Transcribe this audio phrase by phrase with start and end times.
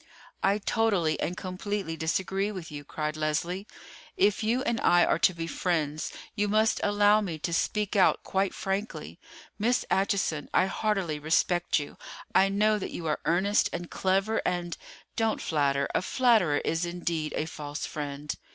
[0.41, 3.67] "I totally and completely disagree with you," cried Leslie.
[4.17, 8.23] "If you and I are to be friends, you must allow me to speak out
[8.23, 9.19] quite frankly.
[9.59, 11.97] Miss Acheson, I heartily respect you.
[12.33, 14.75] I know that you are earnest and clever, and——"
[15.15, 18.33] "Don't flatter; a flatterer is indeed a false friend."